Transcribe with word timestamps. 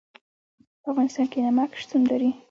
په 0.81 0.87
افغانستان 0.91 1.25
کې 1.31 1.39
نمک 1.45 1.71
شتون 1.81 2.01
لري. 2.11 2.29